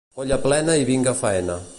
Olla 0.21 0.39
plena 0.45 0.75
i 0.77 0.83
vinga 0.89 1.13
faena. 1.21 1.61